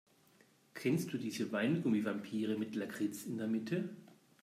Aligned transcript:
Kennst 0.73 1.13
du 1.13 1.19
diese 1.19 1.51
Weingummi-Vampire 1.51 2.57
mit 2.57 2.73
Lakritz 2.73 3.27
in 3.27 3.37
der 3.37 3.45
Mitte? 3.45 3.95